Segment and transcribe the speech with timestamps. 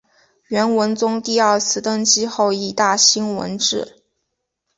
[0.47, 4.01] 元文宗第二次登基后亦大兴文治。